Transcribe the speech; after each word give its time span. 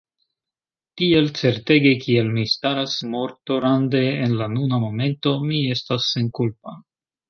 Tiel 1.01 1.29
certege 1.39 1.91
kiel 2.07 2.33
mi 2.39 2.47
staras 2.55 2.97
mortorande 3.13 4.05
en 4.17 4.37
la 4.43 4.51
nuna 4.59 4.83
momento, 4.89 5.39
mi 5.49 5.65
estas 5.81 6.13
senkulpa. 6.13 6.81